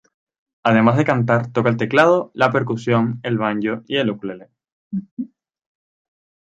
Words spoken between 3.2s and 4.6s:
el banjo y el ukelele.